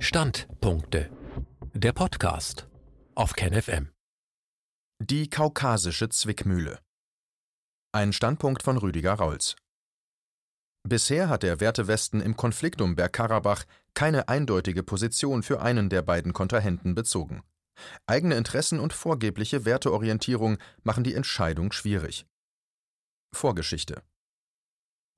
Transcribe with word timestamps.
Standpunkte. 0.00 1.10
Der 1.74 1.92
Podcast 1.92 2.68
auf 3.16 3.32
KenFM. 3.32 3.90
Die 5.02 5.28
kaukasische 5.28 6.08
Zwickmühle. 6.08 6.78
Ein 7.92 8.12
Standpunkt 8.12 8.62
von 8.62 8.78
Rüdiger 8.78 9.14
Rauls. 9.14 9.56
Bisher 10.88 11.28
hat 11.28 11.42
der 11.42 11.58
Wertewesten 11.58 12.20
im 12.20 12.36
Konflikt 12.36 12.80
um 12.80 12.94
Bergkarabach 12.94 13.64
keine 13.94 14.28
eindeutige 14.28 14.84
Position 14.84 15.42
für 15.42 15.60
einen 15.60 15.88
der 15.88 16.02
beiden 16.02 16.32
Kontrahenten 16.32 16.94
bezogen. 16.94 17.42
Eigene 18.06 18.36
Interessen 18.36 18.78
und 18.78 18.92
vorgebliche 18.92 19.64
Werteorientierung 19.64 20.58
machen 20.84 21.02
die 21.02 21.14
Entscheidung 21.14 21.72
schwierig. 21.72 22.24
Vorgeschichte 23.34 24.04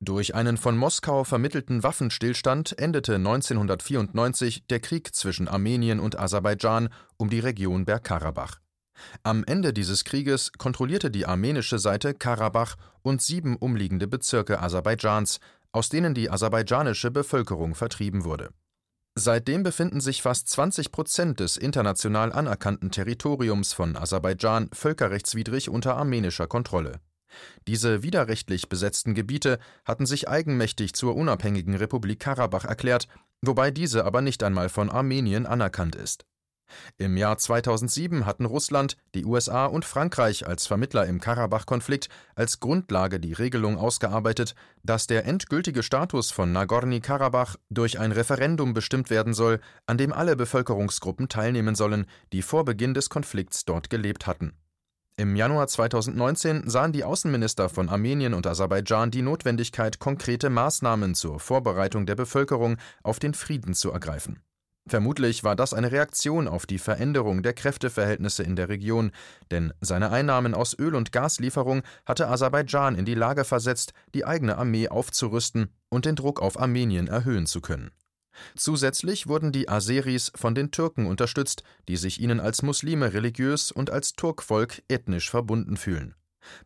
durch 0.02 0.34
einen 0.34 0.56
von 0.56 0.78
Moskau 0.78 1.24
vermittelten 1.24 1.82
Waffenstillstand 1.82 2.78
endete 2.78 3.16
1994 3.16 4.66
der 4.66 4.80
Krieg 4.80 5.14
zwischen 5.14 5.46
Armenien 5.46 6.00
und 6.00 6.18
Aserbaidschan 6.18 6.88
um 7.18 7.28
die 7.28 7.40
Region 7.40 7.84
Bergkarabach. 7.84 8.60
Am 9.22 9.44
Ende 9.44 9.74
dieses 9.74 10.04
Krieges 10.04 10.52
kontrollierte 10.52 11.10
die 11.10 11.26
armenische 11.26 11.78
Seite 11.78 12.14
Karabach 12.14 12.76
und 13.02 13.20
sieben 13.20 13.56
umliegende 13.56 14.08
Bezirke 14.08 14.60
Aserbaidschans, 14.60 15.38
aus 15.72 15.90
denen 15.90 16.14
die 16.14 16.30
aserbaidschanische 16.30 17.10
Bevölkerung 17.10 17.74
vertrieben 17.74 18.24
wurde. 18.24 18.50
Seitdem 19.14 19.62
befinden 19.62 20.00
sich 20.00 20.22
fast 20.22 20.48
20 20.48 20.92
Prozent 20.92 21.40
des 21.40 21.58
international 21.58 22.32
anerkannten 22.32 22.90
Territoriums 22.90 23.74
von 23.74 23.96
Aserbaidschan 23.96 24.70
völkerrechtswidrig 24.72 25.68
unter 25.68 25.96
armenischer 25.96 26.46
Kontrolle. 26.46 27.00
Diese 27.66 28.02
widerrechtlich 28.02 28.68
besetzten 28.68 29.14
Gebiete 29.14 29.58
hatten 29.84 30.06
sich 30.06 30.28
eigenmächtig 30.28 30.94
zur 30.94 31.16
unabhängigen 31.16 31.76
Republik 31.76 32.20
Karabach 32.20 32.64
erklärt, 32.64 33.08
wobei 33.42 33.70
diese 33.70 34.04
aber 34.04 34.22
nicht 34.22 34.42
einmal 34.42 34.68
von 34.68 34.90
Armenien 34.90 35.46
anerkannt 35.46 35.94
ist. 35.94 36.24
Im 36.98 37.16
Jahr 37.16 37.36
2007 37.38 38.26
hatten 38.26 38.44
Russland, 38.44 38.96
die 39.14 39.24
USA 39.24 39.66
und 39.66 39.84
Frankreich 39.84 40.46
als 40.46 40.66
Vermittler 40.66 41.06
im 41.06 41.20
Karabach-Konflikt 41.20 42.08
als 42.34 42.60
Grundlage 42.60 43.20
die 43.20 43.32
Regelung 43.32 43.76
ausgearbeitet, 43.76 44.54
dass 44.82 45.06
der 45.06 45.24
endgültige 45.24 45.82
Status 45.82 46.30
von 46.30 46.52
Nagorny-Karabach 46.52 47.56
durch 47.70 47.98
ein 47.98 48.12
Referendum 48.12 48.72
bestimmt 48.72 49.10
werden 49.10 49.34
soll, 49.34 49.60
an 49.86 49.98
dem 49.98 50.12
alle 50.12 50.36
Bevölkerungsgruppen 50.36 51.28
teilnehmen 51.28 51.74
sollen, 51.74 52.06
die 52.32 52.42
vor 52.42 52.64
Beginn 52.64 52.94
des 52.94 53.10
Konflikts 53.10 53.64
dort 53.64 53.90
gelebt 53.90 54.26
hatten 54.26 54.52
im 55.20 55.36
Januar 55.36 55.68
2019 55.68 56.70
sahen 56.70 56.92
die 56.92 57.04
Außenminister 57.04 57.68
von 57.68 57.90
Armenien 57.90 58.32
und 58.32 58.46
Aserbaidschan 58.46 59.10
die 59.10 59.20
Notwendigkeit, 59.20 59.98
konkrete 59.98 60.48
Maßnahmen 60.48 61.14
zur 61.14 61.38
Vorbereitung 61.38 62.06
der 62.06 62.14
Bevölkerung 62.14 62.78
auf 63.02 63.18
den 63.18 63.34
Frieden 63.34 63.74
zu 63.74 63.90
ergreifen. 63.90 64.40
Vermutlich 64.88 65.44
war 65.44 65.56
das 65.56 65.74
eine 65.74 65.92
Reaktion 65.92 66.48
auf 66.48 66.64
die 66.64 66.78
Veränderung 66.78 67.42
der 67.42 67.52
Kräfteverhältnisse 67.52 68.42
in 68.42 68.56
der 68.56 68.70
Region, 68.70 69.10
denn 69.50 69.74
seine 69.82 70.10
Einnahmen 70.10 70.54
aus 70.54 70.74
Öl- 70.78 70.94
und 70.94 71.12
Gaslieferung 71.12 71.82
hatte 72.06 72.28
Aserbaidschan 72.28 72.94
in 72.94 73.04
die 73.04 73.14
Lage 73.14 73.44
versetzt, 73.44 73.92
die 74.14 74.24
eigene 74.24 74.56
Armee 74.56 74.88
aufzurüsten 74.88 75.68
und 75.90 76.06
den 76.06 76.16
Druck 76.16 76.40
auf 76.40 76.58
Armenien 76.58 77.08
erhöhen 77.08 77.44
zu 77.44 77.60
können. 77.60 77.90
Zusätzlich 78.56 79.26
wurden 79.26 79.52
die 79.52 79.68
Aseris 79.68 80.32
von 80.34 80.54
den 80.54 80.70
Türken 80.70 81.06
unterstützt, 81.06 81.62
die 81.88 81.96
sich 81.96 82.20
ihnen 82.20 82.40
als 82.40 82.62
Muslime 82.62 83.12
religiös 83.12 83.72
und 83.72 83.90
als 83.90 84.14
Turkvolk 84.14 84.82
ethnisch 84.88 85.30
verbunden 85.30 85.76
fühlen. 85.76 86.14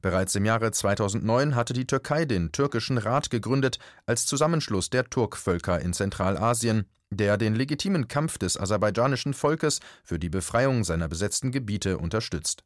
Bereits 0.00 0.34
im 0.34 0.44
Jahre 0.44 0.70
2009 0.70 1.54
hatte 1.56 1.72
die 1.72 1.86
Türkei 1.86 2.24
den 2.24 2.52
Türkischen 2.52 2.98
Rat 2.98 3.30
gegründet 3.30 3.78
als 4.06 4.24
Zusammenschluss 4.26 4.90
der 4.90 5.10
Turkvölker 5.10 5.80
in 5.80 5.92
Zentralasien, 5.92 6.86
der 7.10 7.36
den 7.36 7.54
legitimen 7.54 8.08
Kampf 8.08 8.38
des 8.38 8.58
aserbaidschanischen 8.58 9.34
Volkes 9.34 9.80
für 10.04 10.18
die 10.18 10.30
Befreiung 10.30 10.84
seiner 10.84 11.08
besetzten 11.08 11.50
Gebiete 11.50 11.98
unterstützt 11.98 12.64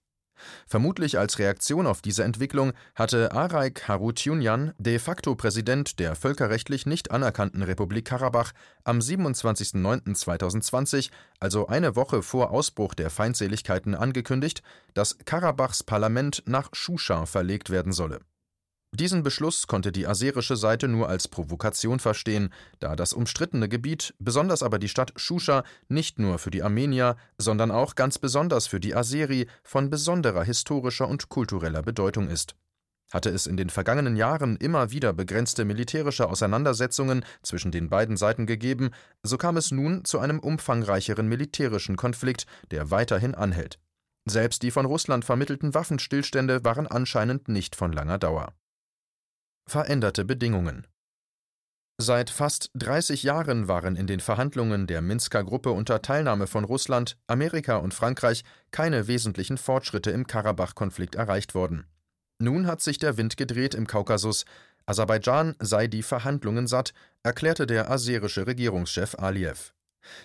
Vermutlich 0.66 1.18
als 1.18 1.38
Reaktion 1.38 1.86
auf 1.86 2.02
diese 2.02 2.24
Entwicklung 2.24 2.72
hatte 2.94 3.32
Araik 3.32 3.88
Harutyunyan, 3.88 4.74
de 4.78 4.98
facto 4.98 5.34
Präsident 5.34 5.98
der 5.98 6.14
völkerrechtlich 6.14 6.84
nicht 6.86 7.10
anerkannten 7.10 7.62
Republik 7.62 8.04
Karabach, 8.06 8.52
am 8.84 8.98
27.09.2020, 8.98 11.10
also 11.40 11.66
eine 11.66 11.96
Woche 11.96 12.22
vor 12.22 12.50
Ausbruch 12.50 12.94
der 12.94 13.10
Feindseligkeiten, 13.10 13.94
angekündigt, 13.94 14.62
dass 14.94 15.18
Karabachs 15.24 15.82
Parlament 15.82 16.42
nach 16.46 16.70
Shusha 16.72 17.26
verlegt 17.26 17.70
werden 17.70 17.92
solle 17.92 18.20
diesen 18.94 19.22
Beschluss 19.22 19.66
konnte 19.66 19.92
die 19.92 20.06
aserische 20.06 20.56
Seite 20.56 20.88
nur 20.88 21.10
als 21.10 21.28
Provokation 21.28 22.00
verstehen, 22.00 22.48
da 22.80 22.96
das 22.96 23.12
umstrittene 23.12 23.68
Gebiet, 23.68 24.14
besonders 24.18 24.62
aber 24.62 24.78
die 24.78 24.88
Stadt 24.88 25.12
Shusha, 25.16 25.62
nicht 25.88 26.18
nur 26.18 26.38
für 26.38 26.50
die 26.50 26.62
Armenier, 26.62 27.16
sondern 27.36 27.70
auch 27.70 27.96
ganz 27.96 28.18
besonders 28.18 28.66
für 28.66 28.80
die 28.80 28.94
Aseri 28.94 29.46
von 29.62 29.90
besonderer 29.90 30.42
historischer 30.42 31.06
und 31.06 31.28
kultureller 31.28 31.82
Bedeutung 31.82 32.28
ist. 32.28 32.56
Hatte 33.12 33.28
es 33.28 33.46
in 33.46 33.58
den 33.58 33.68
vergangenen 33.68 34.16
Jahren 34.16 34.56
immer 34.56 34.90
wieder 34.90 35.12
begrenzte 35.12 35.66
militärische 35.66 36.28
Auseinandersetzungen 36.28 37.24
zwischen 37.42 37.70
den 37.70 37.90
beiden 37.90 38.16
Seiten 38.16 38.46
gegeben, 38.46 38.90
so 39.22 39.36
kam 39.36 39.58
es 39.58 39.70
nun 39.70 40.06
zu 40.06 40.18
einem 40.18 40.38
umfangreicheren 40.38 41.28
militärischen 41.28 41.96
Konflikt, 41.96 42.46
der 42.70 42.90
weiterhin 42.90 43.34
anhält. 43.34 43.78
Selbst 44.24 44.62
die 44.62 44.70
von 44.70 44.86
Russland 44.86 45.26
vermittelten 45.26 45.74
Waffenstillstände 45.74 46.64
waren 46.64 46.86
anscheinend 46.86 47.48
nicht 47.48 47.76
von 47.76 47.92
langer 47.92 48.18
Dauer 48.18 48.54
veränderte 49.68 50.24
Bedingungen. 50.24 50.86
Seit 52.00 52.30
fast 52.30 52.70
30 52.74 53.24
Jahren 53.24 53.66
waren 53.66 53.96
in 53.96 54.06
den 54.06 54.20
Verhandlungen 54.20 54.86
der 54.86 55.02
Minsker 55.02 55.42
Gruppe 55.42 55.72
unter 55.72 56.00
Teilnahme 56.00 56.46
von 56.46 56.62
Russland, 56.64 57.16
Amerika 57.26 57.76
und 57.78 57.92
Frankreich 57.92 58.44
keine 58.70 59.08
wesentlichen 59.08 59.58
Fortschritte 59.58 60.12
im 60.12 60.26
Karabach-Konflikt 60.26 61.16
erreicht 61.16 61.56
worden. 61.56 61.86
Nun 62.38 62.68
hat 62.68 62.80
sich 62.80 62.98
der 62.98 63.16
Wind 63.16 63.36
gedreht 63.36 63.74
im 63.74 63.88
Kaukasus. 63.88 64.44
Aserbaidschan 64.86 65.56
sei 65.58 65.88
die 65.88 66.04
Verhandlungen 66.04 66.68
satt, 66.68 66.94
erklärte 67.24 67.66
der 67.66 67.90
aserische 67.90 68.46
Regierungschef 68.46 69.16
Aliyev. 69.16 69.72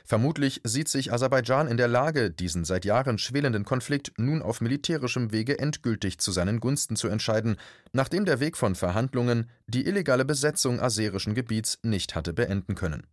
Vermutlich 0.05 0.61
sieht 0.63 0.89
sich 0.89 1.11
Aserbaidschan 1.11 1.67
in 1.67 1.77
der 1.77 1.88
Lage, 1.88 2.31
diesen 2.31 2.66
seit 2.66 2.85
Jahren 2.85 3.17
schwelenden 3.17 3.66
Konflikt 3.66 4.13
nun 4.17 4.41
auf 4.41 4.61
militärischem 4.61 5.31
Wege 5.31 5.59
endgültig 5.59 6.19
zu 6.19 6.31
seinen 6.31 6.59
Gunsten 6.59 6.95
zu 6.95 7.07
entscheiden, 7.07 7.57
nachdem 7.91 8.25
der 8.25 8.39
Weg 8.39 8.57
von 8.57 8.75
Verhandlungen 8.75 9.49
die 9.67 9.85
illegale 9.85 10.25
Besetzung 10.25 10.79
aserischen 10.79 11.35
Gebiets 11.35 11.79
nicht 11.83 12.16
hatte 12.16 12.33
beenden 12.33 12.75
können. 12.75 13.07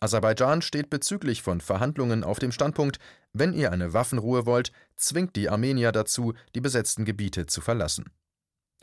Aserbaidschan 0.00 0.60
steht 0.60 0.90
bezüglich 0.90 1.42
von 1.42 1.60
Verhandlungen 1.60 2.24
auf 2.24 2.38
dem 2.38 2.52
Standpunkt, 2.52 2.98
wenn 3.32 3.54
ihr 3.54 3.72
eine 3.72 3.92
Waffenruhe 3.92 4.44
wollt, 4.44 4.70
zwingt 4.96 5.34
die 5.36 5.48
Armenier 5.48 5.92
dazu, 5.92 6.34
die 6.54 6.60
besetzten 6.60 7.04
Gebiete 7.04 7.46
zu 7.46 7.60
verlassen. 7.60 8.04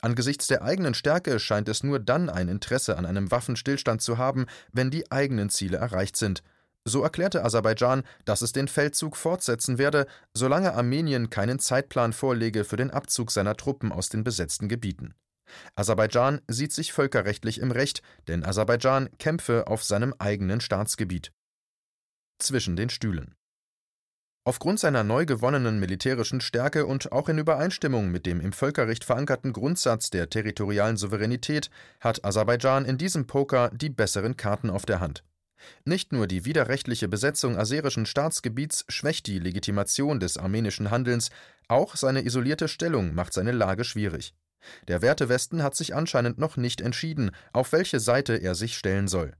Angesichts 0.02 0.48
der 0.48 0.64
eigenen 0.64 0.96
Stärke 0.96 1.40
scheint 1.40 1.70
es 1.70 1.84
nur 1.84 2.00
dann 2.00 2.30
ein 2.30 2.48
Interesse 2.48 2.98
an 2.98 3.06
einem 3.06 3.30
Waffenstillstand 3.30 4.02
zu 4.02 4.18
haben, 4.18 4.48
wenn 4.74 4.90
die 4.90 5.12
eigenen 5.12 5.52
Ziele 5.52 5.78
erreicht 5.78 6.18
sind, 6.18 6.42
so 6.86 7.04
erklärte 7.04 7.44
Aserbaidschan, 7.44 8.04
dass 8.26 8.42
es 8.42 8.52
den 8.52 8.68
Feldzug 8.68 9.16
fortsetzen 9.16 9.78
werde, 9.78 10.08
solange 10.34 10.74
Armenien 10.74 11.30
keinen 11.30 11.60
Zeitplan 11.60 12.14
vorlege 12.14 12.64
für 12.64 12.78
den 12.78 12.92
Abzug 12.92 13.32
seiner 13.32 13.56
Truppen 13.56 13.92
aus 13.92 14.10
den 14.10 14.24
besetzten 14.24 14.68
Gebieten. 14.68 15.14
Aserbaidschan 15.76 16.42
sieht 16.48 16.72
sich 16.72 16.94
völkerrechtlich 16.94 17.60
im 17.60 17.72
Recht, 17.72 18.02
denn 18.28 18.46
Aserbaidschan 18.46 19.10
kämpfe 19.18 19.68
auf 19.68 19.84
seinem 19.84 20.16
eigenen 20.18 20.62
Staatsgebiet. 20.62 21.32
Zwischen 22.40 22.76
den 22.76 22.90
Stühlen. 22.90 23.36
Aufgrund 24.44 24.80
seiner 24.80 25.04
neu 25.04 25.28
gewonnenen 25.28 25.80
militärischen 25.80 26.42
Stärke 26.42 26.88
und 26.88 27.12
auch 27.12 27.30
in 27.30 27.38
Übereinstimmung 27.38 28.10
mit 28.10 28.26
dem 28.26 28.42
im 28.42 28.54
Völkerrecht 28.54 29.04
verankerten 29.04 29.54
Grundsatz 29.54 30.10
der 30.10 30.32
territorialen 30.32 30.98
Souveränität 30.98 31.70
hat 32.00 32.26
Aserbaidschan 32.26 32.86
in 32.86 32.98
diesem 32.98 33.28
Poker 33.28 33.70
die 33.70 33.92
besseren 33.92 34.38
Karten 34.38 34.72
auf 34.72 34.88
der 34.88 35.00
Hand. 35.00 35.24
Nicht 35.86 36.12
nur 36.14 36.28
die 36.28 36.46
widerrechtliche 36.46 37.08
Besetzung 37.08 37.58
aserischen 37.58 38.06
Staatsgebiets 38.06 38.86
schwächt 38.90 39.28
die 39.28 39.40
Legitimation 39.40 40.20
des 40.20 40.38
armenischen 40.38 40.92
Handelns, 40.92 41.30
auch 41.68 41.96
seine 41.96 42.26
isolierte 42.26 42.68
Stellung 42.68 43.14
macht 43.14 43.34
seine 43.34 43.52
Lage 43.52 43.84
schwierig. 43.84 44.34
Der 44.88 45.02
Wertewesten 45.02 45.64
hat 45.64 45.76
sich 45.76 45.96
anscheinend 45.96 46.38
noch 46.38 46.58
nicht 46.58 46.82
entschieden, 46.82 47.32
auf 47.54 47.72
welche 47.72 48.00
Seite 48.00 48.36
er 48.36 48.56
sich 48.56 48.78
stellen 48.78 49.08
soll. 49.08 49.34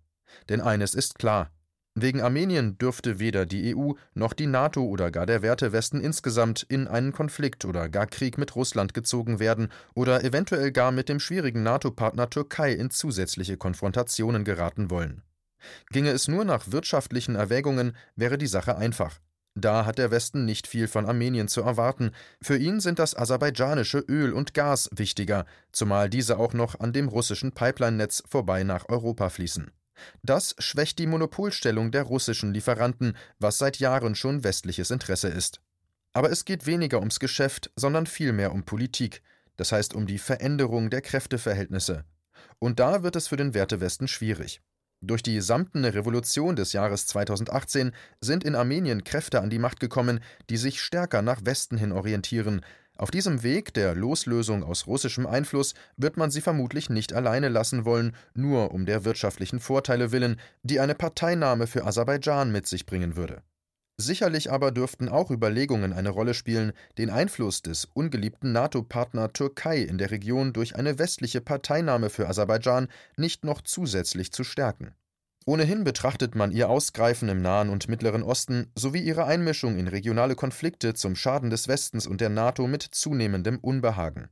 Denn 0.50 0.62
eines 0.62 0.96
ist 0.96 1.20
klar: 1.20 1.52
Wegen 1.94 2.22
Armenien 2.22 2.78
dürfte 2.78 3.20
weder 3.20 3.46
die 3.46 3.76
EU 3.76 3.94
noch 4.14 4.32
die 4.32 4.48
NATO 4.48 4.84
oder 4.84 5.12
gar 5.12 5.26
der 5.26 5.42
Wertewesten 5.42 6.00
insgesamt 6.00 6.64
in 6.70 6.88
einen 6.88 7.12
Konflikt 7.12 7.66
oder 7.66 7.90
gar 7.90 8.08
Krieg 8.08 8.38
mit 8.38 8.56
Russland 8.56 8.94
gezogen 8.94 9.40
werden 9.40 9.68
oder 9.94 10.24
eventuell 10.24 10.72
gar 10.72 10.94
mit 10.94 11.10
dem 11.10 11.20
schwierigen 11.20 11.64
NATO-Partner 11.64 12.30
Türkei 12.30 12.72
in 12.72 12.92
zusätzliche 12.92 13.58
Konfrontationen 13.58 14.46
geraten 14.46 14.90
wollen. 14.90 15.22
Ginge 15.92 16.12
es 16.12 16.28
nur 16.28 16.46
nach 16.46 16.72
wirtschaftlichen 16.72 17.36
Erwägungen, 17.36 17.96
wäre 18.16 18.38
die 18.38 18.48
Sache 18.48 18.78
einfach. 18.78 19.20
Da 19.54 19.86
hat 19.86 19.98
der 19.98 20.12
Westen 20.12 20.46
nicht 20.46 20.66
viel 20.66 20.88
von 20.88 21.06
Armenien 21.06 21.50
zu 21.50 21.62
erwarten. 21.62 22.12
Für 22.42 22.58
ihn 22.58 22.80
sind 22.80 23.00
das 23.00 23.16
aserbaidschanische 23.16 24.00
Öl 24.00 24.32
und 24.32 24.54
Gas 24.54 24.90
wichtiger, 24.96 25.46
zumal 25.74 26.10
diese 26.10 26.40
auch 26.40 26.54
noch 26.54 26.80
an 26.80 26.94
dem 26.94 27.10
russischen 27.10 27.52
Pipeline-Netz 27.52 28.24
vorbei 28.28 28.64
nach 28.64 28.88
Europa 28.88 29.30
fließen. 29.30 29.72
Das 30.24 30.56
schwächt 30.58 31.00
die 31.00 31.08
Monopolstellung 31.08 31.92
der 31.92 32.04
russischen 32.04 32.54
Lieferanten, 32.54 33.18
was 33.40 33.58
seit 33.58 33.78
Jahren 33.78 34.16
schon 34.16 34.44
westliches 34.44 34.90
Interesse 34.90 35.28
ist. 35.28 35.62
Aber 36.14 36.32
es 36.32 36.46
geht 36.46 36.66
weniger 36.66 37.00
ums 37.00 37.20
Geschäft, 37.20 37.72
sondern 37.76 38.08
vielmehr 38.08 38.54
um 38.54 38.64
Politik, 38.64 39.22
das 39.58 39.72
heißt 39.72 39.94
um 39.94 40.08
die 40.08 40.18
Veränderung 40.18 40.90
der 40.90 41.02
Kräfteverhältnisse. 41.02 42.06
Und 42.60 42.80
da 42.80 43.04
wird 43.04 43.16
es 43.16 43.28
für 43.28 43.38
den 43.38 43.54
Wertewesten 43.54 44.08
schwierig. 44.08 44.62
Durch 45.04 45.24
die 45.24 45.42
samtene 45.42 45.96
Revolution 45.96 46.56
des 46.56 46.74
Jahres 46.74 47.08
2018 47.08 47.92
sind 48.22 48.44
in 48.44 48.54
Armenien 48.54 49.04
Kräfte 49.04 49.42
an 49.42 49.50
die 49.50 49.58
Macht 49.58 49.80
gekommen, 49.80 50.20
die 50.52 50.58
sich 50.58 50.80
stärker 50.80 51.24
nach 51.24 51.44
Westen 51.44 51.76
hin 51.76 51.92
orientieren. 51.92 52.62
Auf 52.98 53.10
diesem 53.10 53.42
Weg 53.42 53.74
der 53.74 53.96
Loslösung 53.96 54.64
aus 54.64 54.86
russischem 54.86 55.26
Einfluss 55.26 55.74
wird 55.98 56.18
man 56.18 56.30
sie 56.30 56.42
vermutlich 56.42 56.92
nicht 56.92 57.14
alleine 57.14 57.50
lassen 57.50 57.84
wollen, 57.84 58.16
nur 58.36 58.76
um 58.76 58.86
der 58.86 59.04
wirtschaftlichen 59.04 59.60
Vorteile 59.60 60.12
willen, 60.12 60.40
die 60.62 60.80
eine 60.80 60.94
Parteinahme 60.94 61.66
für 61.66 61.84
Aserbaidschan 61.84 62.52
mit 62.52 62.68
sich 62.68 62.86
bringen 62.86 63.16
würde. 63.16 63.42
Sicherlich 63.98 64.52
aber 64.52 64.72
dürften 64.72 65.10
auch 65.10 65.30
Überlegungen 65.30 65.94
eine 65.94 66.10
Rolle 66.10 66.34
spielen, 66.34 66.74
den 66.98 67.10
Einfluss 67.10 67.62
des 67.62 67.86
ungeliebten 67.94 68.52
NATO-Partner 68.52 69.32
Türkei 69.32 69.80
in 69.80 69.98
der 69.98 70.12
Region 70.12 70.54
durch 70.54 70.76
eine 70.76 70.98
westliche 70.98 71.42
Parteinahme 71.42 72.10
für 72.10 72.28
Aserbaidschan 72.28 72.88
nicht 73.18 73.44
noch 73.44 73.62
zusätzlich 73.62 74.32
zu 74.32 74.44
stärken. 74.44 74.96
Ohnehin 75.46 75.84
betrachtet 75.84 76.36
man 76.36 76.52
ihr 76.52 76.70
Ausgreifen 76.70 77.28
im 77.28 77.42
Nahen 77.42 77.70
und 77.70 77.90
Mittleren 77.90 78.22
Osten 78.22 78.72
sowie 78.76 79.02
ihre 79.02 79.26
Einmischung 79.26 79.78
in 79.78 79.88
regionale 79.88 80.36
Konflikte 80.36 80.94
zum 80.94 81.16
Schaden 81.16 81.50
des 81.50 81.68
Westens 81.68 82.06
und 82.06 82.22
der 82.22 82.30
NATO 82.30 82.68
mit 82.68 82.84
zunehmendem 82.84 83.58
Unbehagen. 83.58 84.30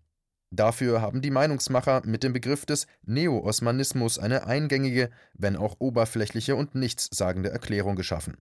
Dafür 0.51 1.01
haben 1.01 1.21
die 1.21 1.31
Meinungsmacher 1.31 2.01
mit 2.05 2.23
dem 2.23 2.33
Begriff 2.33 2.65
des 2.65 2.87
Neo-Osmanismus 3.05 4.17
eine 4.17 4.45
eingängige, 4.45 5.09
wenn 5.33 5.55
auch 5.55 5.75
oberflächliche 5.79 6.55
und 6.55 6.75
nichtssagende 6.75 7.49
Erklärung 7.49 7.95
geschaffen. 7.95 8.37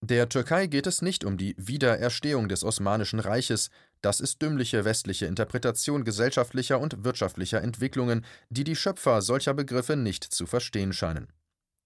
Der 0.00 0.28
Türkei 0.28 0.68
geht 0.68 0.86
es 0.86 1.02
nicht 1.02 1.24
um 1.24 1.36
die 1.36 1.56
Wiedererstehung 1.58 2.48
des 2.48 2.62
Osmanischen 2.62 3.18
Reiches, 3.18 3.68
das 4.00 4.20
ist 4.20 4.40
dümmliche 4.40 4.84
westliche 4.84 5.26
Interpretation 5.26 6.04
gesellschaftlicher 6.04 6.78
und 6.78 7.02
wirtschaftlicher 7.02 7.60
Entwicklungen, 7.62 8.24
die 8.48 8.62
die 8.62 8.76
Schöpfer 8.76 9.22
solcher 9.22 9.54
Begriffe 9.54 9.96
nicht 9.96 10.22
zu 10.22 10.46
verstehen 10.46 10.92
scheinen. 10.92 11.32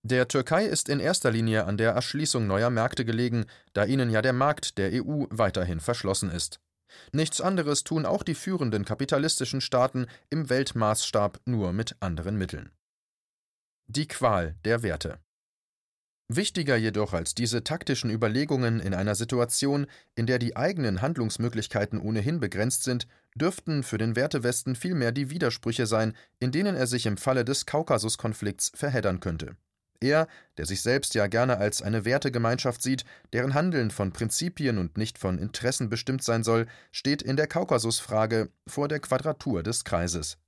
Der 0.05 0.29
Türkei 0.29 0.67
ist 0.67 0.91
in 0.91 1.00
erster 1.00 1.31
Linie 1.31 1.64
an 1.64 1.79
der 1.79 1.93
Erschließung 1.93 2.47
neuer 2.47 2.70
Märkte 2.70 3.05
gelegen, 3.06 3.47
da 3.73 3.85
ihnen 3.85 4.11
ja 4.11 4.20
der 4.20 4.35
Markt 4.35 4.76
der 4.76 4.91
EU 4.93 5.25
weiterhin 5.31 5.81
verschlossen 5.81 6.31
ist. 6.31 6.61
Nichts 7.12 7.41
anderes 7.41 7.82
tun 7.82 8.05
auch 8.05 8.25
die 8.25 8.35
führenden 8.35 8.85
kapitalistischen 8.85 9.62
Staaten 9.62 10.06
im 10.29 10.50
Weltmaßstab 10.50 11.41
nur 11.47 11.73
mit 11.73 11.97
anderen 12.00 12.37
Mitteln. 12.37 12.73
Die 13.87 14.06
Qual 14.06 14.56
der 14.64 14.82
Werte 14.82 15.19
Wichtiger 16.37 16.76
jedoch 16.76 17.12
als 17.12 17.34
diese 17.34 17.64
taktischen 17.64 18.11
Überlegungen 18.11 18.81
in 18.81 18.94
einer 18.94 19.14
Situation, 19.14 19.87
in 20.14 20.26
der 20.26 20.38
die 20.38 20.56
eigenen 20.56 21.02
Handlungsmöglichkeiten 21.02 22.00
ohnehin 22.00 22.40
begrenzt 22.40 22.84
sind, 22.84 23.06
dürften 23.34 23.82
für 23.82 23.99
den 23.99 24.17
Wertewesten 24.17 24.75
vielmehr 24.76 25.12
die 25.12 25.31
Widersprüche 25.31 25.87
sein, 25.87 26.14
in 26.38 26.52
denen 26.52 26.76
er 26.76 26.87
sich 26.87 27.06
im 27.06 27.17
Falle 27.17 27.44
des 27.44 27.67
Kaukasuskonflikts 27.67 28.73
verheddern 28.75 29.20
könnte. 29.20 29.56
Er, 30.02 30.26
der 30.58 30.67
sich 30.67 30.82
selbst 30.82 31.14
ja 31.14 31.29
gerne 31.29 31.58
als 31.58 31.81
eine 31.81 32.05
Wertegemeinschaft 32.05 32.82
sieht, 32.82 33.05
deren 33.32 33.55
Handeln 33.55 33.90
von 33.90 34.12
Prinzipien 34.12 34.78
und 34.78 34.99
nicht 34.99 35.17
von 35.17 35.38
Interessen 35.38 35.88
bestimmt 35.88 36.25
sein 36.25 36.43
soll, 36.43 36.67
steht 36.90 37.23
in 37.23 37.37
der 37.37 37.46
Kaukasusfrage 37.46 38.50
vor 38.67 38.88
der 38.88 38.99
Quadratur 38.99 39.62
des 39.62 39.85
Kreises. 39.85 40.38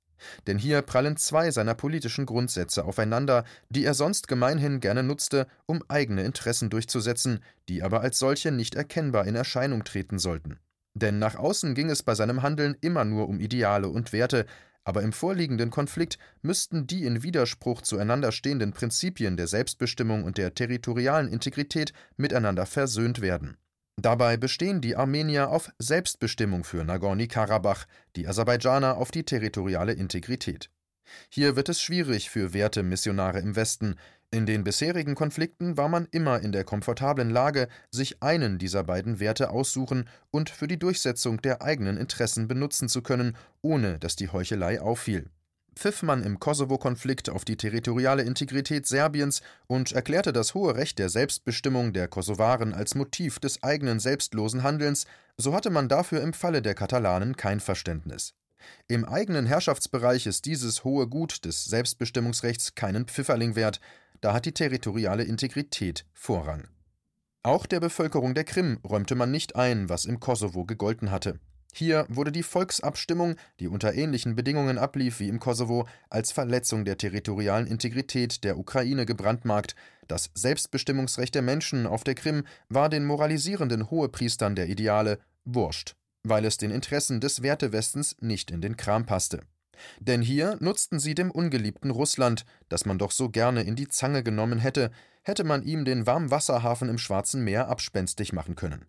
Denn 0.47 0.57
hier 0.57 0.81
prallen 0.81 1.17
zwei 1.17 1.51
seiner 1.51 1.73
politischen 1.73 2.25
Grundsätze 2.25 2.85
aufeinander, 2.85 3.43
die 3.69 3.85
er 3.85 3.93
sonst 3.93 4.27
gemeinhin 4.27 4.79
gerne 4.79 5.03
nutzte, 5.03 5.47
um 5.65 5.83
eigene 5.87 6.23
Interessen 6.23 6.69
durchzusetzen, 6.69 7.39
die 7.69 7.83
aber 7.83 8.01
als 8.01 8.19
solche 8.19 8.51
nicht 8.51 8.75
erkennbar 8.75 9.27
in 9.27 9.35
Erscheinung 9.35 9.83
treten 9.83 10.19
sollten. 10.19 10.59
Denn 10.93 11.19
nach 11.19 11.35
außen 11.35 11.75
ging 11.75 11.89
es 11.89 12.03
bei 12.03 12.15
seinem 12.15 12.41
Handeln 12.41 12.75
immer 12.81 13.03
nur 13.03 13.27
um 13.27 13.39
Ideale 13.39 13.89
und 13.89 14.13
Werte, 14.13 14.45
aber 14.85 15.01
im 15.01 15.11
vorliegenden 15.11 15.71
Konflikt 15.71 16.19
müssten 16.41 16.87
die 16.87 17.05
in 17.05 17.23
Widerspruch 17.23 17.81
zueinander 17.81 18.31
stehenden 18.31 18.71
Prinzipien 18.71 19.35
der 19.35 19.47
Selbstbestimmung 19.47 20.23
und 20.23 20.37
der 20.37 20.53
territorialen 20.53 21.27
Integrität 21.27 21.91
miteinander 22.17 22.65
versöhnt 22.65 23.19
werden. 23.19 23.57
Dabei 23.97 24.37
bestehen 24.37 24.81
die 24.81 24.95
Armenier 24.95 25.49
auf 25.49 25.71
Selbstbestimmung 25.79 26.63
für 26.63 26.83
Nagorny-Karabach, 26.83 27.85
die 28.15 28.27
Aserbaidschaner 28.27 28.97
auf 28.97 29.09
die 29.09 29.23
territoriale 29.23 29.93
Integrität. 29.93 30.69
Hier 31.29 31.55
wird 31.55 31.69
es 31.69 31.81
schwierig 31.81 32.29
für 32.29 32.53
Wertemissionare 32.53 33.39
im 33.39 33.55
Westen. 33.55 33.95
In 34.31 34.45
den 34.45 34.63
bisherigen 34.63 35.15
Konflikten 35.15 35.77
war 35.77 35.87
man 35.87 36.07
immer 36.11 36.41
in 36.41 36.51
der 36.51 36.65
komfortablen 36.65 37.29
Lage, 37.29 37.69
sich 37.89 38.21
einen 38.21 38.57
dieser 38.57 38.83
beiden 38.83 39.19
Werte 39.19 39.49
aussuchen 39.49 40.09
und 40.29 40.49
für 40.49 40.67
die 40.67 40.79
Durchsetzung 40.79 41.41
der 41.41 41.61
eigenen 41.61 41.97
Interessen 41.97 42.47
benutzen 42.47 42.89
zu 42.89 43.01
können, 43.01 43.37
ohne 43.61 43.97
dass 43.97 44.15
die 44.15 44.29
Heuchelei 44.29 44.81
auffiel 44.81 45.29
pfiff 45.77 46.03
man 46.03 46.23
im 46.23 46.39
Kosovo-Konflikt 46.39 47.29
auf 47.29 47.45
die 47.45 47.57
territoriale 47.57 48.23
Integrität 48.23 48.87
Serbiens 48.87 49.41
und 49.67 49.91
erklärte 49.91 50.33
das 50.33 50.53
hohe 50.53 50.75
Recht 50.75 50.99
der 50.99 51.09
Selbstbestimmung 51.09 51.93
der 51.93 52.07
Kosovaren 52.07 52.73
als 52.73 52.95
Motiv 52.95 53.39
des 53.39 53.61
eigenen 53.63 53.99
selbstlosen 53.99 54.63
Handelns, 54.63 55.05
so 55.37 55.53
hatte 55.53 55.69
man 55.69 55.89
dafür 55.89 56.21
im 56.21 56.33
Falle 56.33 56.61
der 56.61 56.75
Katalanen 56.75 57.35
kein 57.35 57.59
Verständnis. 57.59 58.33
Im 58.87 59.05
eigenen 59.05 59.45
Herrschaftsbereich 59.45 60.25
ist 60.25 60.45
dieses 60.45 60.83
hohe 60.83 61.07
Gut 61.07 61.45
des 61.45 61.65
Selbstbestimmungsrechts 61.65 62.75
keinen 62.75 63.05
Pfifferling 63.05 63.55
wert, 63.55 63.79
da 64.21 64.33
hat 64.33 64.45
die 64.45 64.53
territoriale 64.53 65.23
Integrität 65.23 66.05
Vorrang. 66.13 66.67
Auch 67.43 67.67
der 67.67 67.79
Bevölkerung 67.79 68.33
der 68.33 68.43
Krim 68.43 68.79
räumte 68.83 69.13
man 69.13 69.29
nicht 69.29 69.55
ein, 69.55 69.87
was 69.87 70.05
im 70.05 70.19
Kosovo 70.19 70.65
gegolten 70.65 71.11
hatte. 71.11 71.39
Hier 71.77 72.05
wurde 72.07 72.31
die 72.31 72.41
Volksabstimmung, 72.41 73.35
die 73.59 73.67
unter 73.67 73.93
ähnlichen 73.93 74.37
Bedingungen 74.37 74.77
ablief 74.77 75.19
wie 75.19 75.27
im 75.27 75.41
Kosovo, 75.41 75.85
als 76.09 76.31
Verletzung 76.31 76.85
der 76.85 76.97
territorialen 76.97 77.67
Integrität 77.67 78.45
der 78.45 78.57
Ukraine 78.57 79.05
gebrandmarkt. 79.05 79.75
Das 80.07 80.29
Selbstbestimmungsrecht 80.35 81.35
der 81.35 81.41
Menschen 81.41 81.85
auf 81.85 82.05
der 82.05 82.15
Krim 82.15 82.45
war 82.69 82.87
den 82.87 83.03
moralisierenden 83.03 83.91
Hohepriestern 83.91 84.55
der 84.55 84.69
Ideale 84.69 85.19
wurscht, 85.43 85.97
weil 86.23 86.45
es 86.45 86.55
den 86.55 86.71
Interessen 86.71 87.19
des 87.19 87.41
Wertewestens 87.41 88.15
nicht 88.21 88.51
in 88.51 88.61
den 88.61 88.77
Kram 88.77 89.05
passte. 89.05 89.41
Denn 89.99 90.21
hier 90.21 90.55
nutzten 90.61 91.01
sie 91.01 91.13
dem 91.13 91.29
ungeliebten 91.29 91.91
Russland, 91.91 92.45
das 92.69 92.85
man 92.85 92.99
doch 92.99 93.11
so 93.11 93.27
gerne 93.27 93.63
in 93.63 93.75
die 93.75 93.89
Zange 93.89 94.23
genommen 94.23 94.59
hätte, 94.59 94.91
hätte 95.23 95.43
man 95.43 95.61
ihm 95.61 95.83
den 95.83 96.07
Warmwasserhafen 96.07 96.87
im 96.87 96.99
Schwarzen 96.99 97.43
Meer 97.43 97.67
abspenstig 97.67 98.31
machen 98.31 98.55
können. 98.55 98.85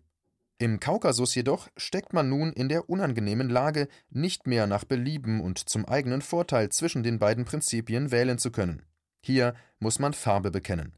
Im 0.59 0.79
Kaukasus 0.79 1.35
jedoch 1.35 1.69
steckt 1.77 2.13
man 2.13 2.29
nun 2.29 2.51
in 2.51 2.67
der 2.67 2.89
unangenehmen 2.89 3.47
Lage, 3.47 3.87
nicht 4.09 4.47
mehr 4.47 4.65
nach 4.65 4.85
Belieben 4.85 5.39
und 5.39 5.69
zum 5.69 5.85
eigenen 5.85 6.23
Vorteil 6.23 6.69
zwischen 6.69 7.03
den 7.03 7.19
beiden 7.19 7.45
Prinzipien 7.45 8.09
wählen 8.09 8.39
zu 8.39 8.51
können. 8.51 8.81
Hier 9.21 9.53
muss 9.79 9.99
man 9.99 10.13
Farbe 10.13 10.49
bekennen. 10.49 10.93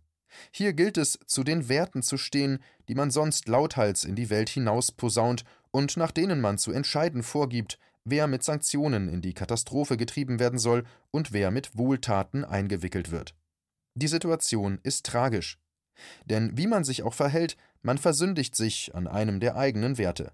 Hier 0.51 0.73
gilt 0.73 0.97
es, 0.97 1.19
zu 1.25 1.43
den 1.43 1.67
Werten 1.67 2.03
zu 2.03 2.17
stehen, 2.17 2.59
die 2.87 2.95
man 2.95 3.11
sonst 3.11 3.49
lauthals 3.49 4.05
in 4.05 4.15
die 4.15 4.29
Welt 4.29 4.47
hinaus 4.47 4.91
posaunt 4.91 5.43
und 5.71 5.97
nach 5.97 6.11
denen 6.11 6.39
man 6.39 6.57
zu 6.57 6.71
entscheiden 6.71 7.23
vorgibt, 7.23 7.79
wer 8.05 8.27
mit 8.27 8.43
Sanktionen 8.43 9.09
in 9.09 9.21
die 9.21 9.33
Katastrophe 9.33 9.97
getrieben 9.97 10.39
werden 10.39 10.59
soll 10.59 10.85
und 11.11 11.33
wer 11.33 11.51
mit 11.51 11.77
Wohltaten 11.77 12.45
eingewickelt 12.45 13.11
wird. 13.11 13.35
Die 13.95 14.07
Situation 14.07 14.79
ist 14.83 15.05
tragisch. 15.05 15.59
Denn 16.25 16.57
wie 16.57 16.67
man 16.67 16.83
sich 16.83 17.03
auch 17.03 17.13
verhält, 17.13 17.57
man 17.81 17.97
versündigt 17.97 18.55
sich 18.55 18.93
an 18.95 19.07
einem 19.07 19.39
der 19.39 19.55
eigenen 19.55 19.97
Werte. 19.97 20.31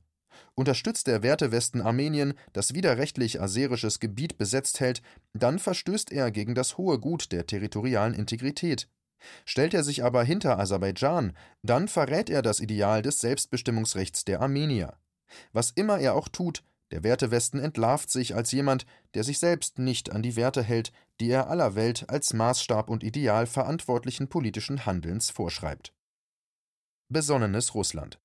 Unterstützt 0.54 1.08
der 1.08 1.24
Wertewesten 1.24 1.82
Armenien, 1.82 2.34
das 2.54 2.74
widerrechtlich 2.74 3.42
aserisches 3.42 4.00
Gebiet 4.00 4.38
besetzt 4.38 4.80
hält, 4.80 5.02
dann 5.34 5.60
verstößt 5.60 6.12
er 6.12 6.32
gegen 6.32 6.56
das 6.56 6.78
hohe 6.78 7.00
Gut 7.00 7.32
der 7.32 7.46
territorialen 7.46 8.14
Integrität. 8.14 8.90
Stellt 9.46 9.74
er 9.74 9.84
sich 9.84 10.04
aber 10.04 10.24
hinter 10.24 10.60
Aserbaidschan, 10.60 11.34
dann 11.64 11.88
verrät 11.88 12.30
er 12.30 12.42
das 12.42 12.60
Ideal 12.60 13.02
des 13.02 13.20
Selbstbestimmungsrechts 13.20 14.25
der 14.25 14.42
Armenier. 14.42 14.98
Was 15.52 15.72
immer 15.72 16.00
er 16.00 16.16
auch 16.16 16.30
tut, 16.30 16.64
der 16.92 17.04
Wertewesten 17.04 17.60
entlarvt 17.60 18.12
sich 18.12 18.36
als 18.36 18.52
jemand, 18.52 18.86
der 19.16 19.24
sich 19.24 19.40
selbst 19.40 19.80
nicht 19.80 20.12
an 20.12 20.22
die 20.22 20.36
Werte 20.36 20.62
hält, 20.62 20.92
die 21.20 21.30
er 21.30 21.50
aller 21.50 21.75
Welt 21.75 22.06
als 22.10 22.34
Maßstab 22.34 22.90
und 22.90 23.04
Ideal 23.04 23.48
verantwortlichen 23.48 24.28
politischen 24.28 24.86
Handelns 24.86 25.32
vorschreibt. 25.32 25.95
Besonnenes 27.08 27.76
Russland 27.76 28.20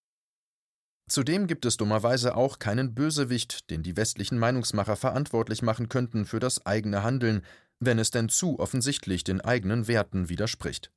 Zudem 1.06 1.46
gibt 1.46 1.66
es 1.66 1.76
dummerweise 1.76 2.34
auch 2.34 2.58
keinen 2.58 2.94
Bösewicht, 2.94 3.68
den 3.68 3.82
die 3.82 3.94
westlichen 3.94 4.38
Meinungsmacher 4.38 4.96
verantwortlich 4.96 5.60
machen 5.60 5.90
könnten 5.90 6.24
für 6.24 6.40
das 6.40 6.64
eigene 6.64 7.02
Handeln, 7.02 7.42
wenn 7.78 7.98
es 7.98 8.10
denn 8.10 8.30
zu 8.30 8.58
offensichtlich 8.58 9.22
den 9.22 9.42
eigenen 9.42 9.86
Werten 9.86 10.30
widerspricht. 10.30 10.90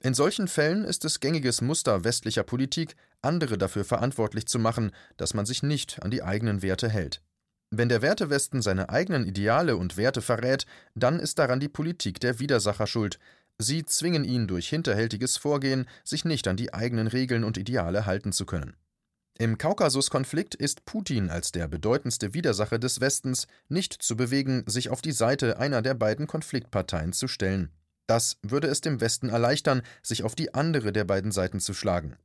In 0.00 0.14
solchen 0.14 0.46
Fällen 0.46 0.84
ist 0.84 1.04
es 1.04 1.18
gängiges 1.18 1.60
Muster 1.60 2.04
westlicher 2.04 2.44
Politik, 2.44 2.94
andere 3.20 3.58
dafür 3.58 3.84
verantwortlich 3.84 4.46
zu 4.46 4.60
machen, 4.60 4.92
dass 5.16 5.34
man 5.34 5.44
sich 5.44 5.64
nicht 5.64 6.00
an 6.04 6.12
die 6.12 6.22
eigenen 6.22 6.62
Werte 6.62 6.88
hält. 6.88 7.20
Wenn 7.70 7.88
der 7.88 8.00
Wertewesten 8.00 8.62
seine 8.62 8.90
eigenen 8.90 9.26
Ideale 9.26 9.76
und 9.76 9.96
Werte 9.96 10.22
verrät, 10.22 10.66
dann 10.94 11.18
ist 11.18 11.40
daran 11.40 11.58
die 11.58 11.68
Politik 11.68 12.20
der 12.20 12.38
Widersacher 12.38 12.86
schuld. 12.86 13.18
Sie 13.60 13.84
zwingen 13.84 14.24
ihn 14.24 14.46
durch 14.46 14.68
hinterhältiges 14.68 15.36
Vorgehen, 15.36 15.88
sich 16.04 16.24
nicht 16.24 16.46
an 16.46 16.56
die 16.56 16.72
eigenen 16.72 17.08
Regeln 17.08 17.42
und 17.42 17.58
Ideale 17.58 18.06
halten 18.06 18.32
zu 18.32 18.46
können. 18.46 18.76
Im 19.36 19.58
Kaukasuskonflikt 19.58 20.54
ist 20.54 20.84
Putin 20.84 21.28
als 21.28 21.52
der 21.52 21.66
bedeutendste 21.68 22.34
Widersacher 22.34 22.78
des 22.78 23.00
Westens 23.00 23.46
nicht 23.68 23.94
zu 23.94 24.16
bewegen, 24.16 24.64
sich 24.66 24.90
auf 24.90 25.02
die 25.02 25.12
Seite 25.12 25.58
einer 25.58 25.82
der 25.82 25.94
beiden 25.94 26.26
Konfliktparteien 26.26 27.12
zu 27.12 27.26
stellen. 27.28 27.70
Das 28.06 28.38
würde 28.42 28.68
es 28.68 28.80
dem 28.80 29.00
Westen 29.00 29.28
erleichtern, 29.28 29.82
sich 30.02 30.22
auf 30.22 30.34
die 30.34 30.54
andere 30.54 30.92
der 30.92 31.04
beiden 31.04 31.30
Seiten 31.30 31.60
zu 31.60 31.74
schlagen. 31.74 32.16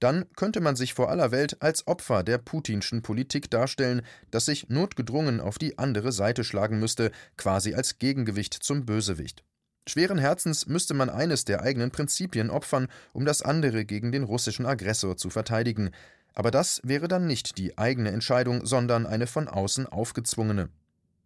Dann 0.00 0.26
könnte 0.34 0.60
man 0.60 0.76
sich 0.76 0.94
vor 0.94 1.10
aller 1.10 1.30
Welt 1.30 1.62
als 1.62 1.86
Opfer 1.86 2.22
der 2.24 2.38
putinschen 2.38 3.02
Politik 3.02 3.50
darstellen, 3.50 4.02
das 4.30 4.44
sich 4.44 4.68
notgedrungen 4.68 5.40
auf 5.40 5.58
die 5.58 5.78
andere 5.78 6.12
Seite 6.12 6.44
schlagen 6.44 6.78
müsste, 6.80 7.10
quasi 7.36 7.74
als 7.74 7.98
Gegengewicht 7.98 8.54
zum 8.54 8.84
Bösewicht. 8.84 9.44
Schweren 9.90 10.18
Herzens 10.18 10.68
müsste 10.68 10.94
man 10.94 11.10
eines 11.10 11.44
der 11.44 11.62
eigenen 11.62 11.90
Prinzipien 11.90 12.48
opfern, 12.48 12.86
um 13.12 13.24
das 13.24 13.42
andere 13.42 13.84
gegen 13.84 14.12
den 14.12 14.22
russischen 14.22 14.64
Aggressor 14.64 15.16
zu 15.16 15.30
verteidigen. 15.30 15.90
Aber 16.32 16.52
das 16.52 16.80
wäre 16.84 17.08
dann 17.08 17.26
nicht 17.26 17.58
die 17.58 17.76
eigene 17.76 18.12
Entscheidung, 18.12 18.64
sondern 18.64 19.04
eine 19.04 19.26
von 19.26 19.48
außen 19.48 19.86
aufgezwungene. 19.86 20.68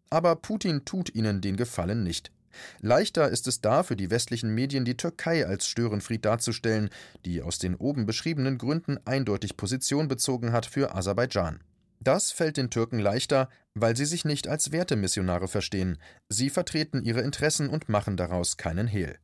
Aber 0.09 0.35
Putin 0.37 0.87
tut 0.87 1.15
ihnen 1.15 1.43
den 1.43 1.59
Gefallen 1.59 2.05
nicht. 2.05 2.33
Leichter 2.81 3.29
ist 3.29 3.47
es 3.49 3.61
da 3.61 3.83
für 3.83 3.97
die 3.97 4.11
westlichen 4.11 4.55
Medien, 4.55 4.87
die 4.87 4.97
Türkei 4.97 5.47
als 5.47 5.67
Störenfried 5.67 6.25
darzustellen, 6.25 6.89
die 7.27 7.43
aus 7.43 7.59
den 7.59 7.75
oben 7.75 8.07
beschriebenen 8.07 8.57
Gründen 8.57 8.97
eindeutig 9.05 9.59
Position 9.59 10.09
bezogen 10.09 10.53
hat 10.53 10.65
für 10.65 10.95
Aserbaidschan. 10.95 11.61
Das 12.01 12.33
fällt 12.33 12.57
den 12.57 12.71
Türken 12.71 12.99
leichter, 12.99 13.51
weil 13.75 13.97
sie 13.97 14.07
sich 14.07 14.25
nicht 14.25 14.49
als 14.49 14.73
Wertemissionare 14.73 15.49
verstehen. 15.49 15.99
Sie 16.29 16.51
vertreten 16.51 17.03
ihre 17.03 17.21
Interessen 17.21 17.69
und 17.69 17.89
machen 17.89 18.17
daraus 18.17 18.57
keinen 18.57 18.87
Hehl. 18.87 19.19